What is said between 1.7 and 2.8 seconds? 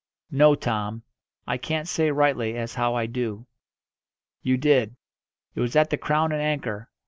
say rightly as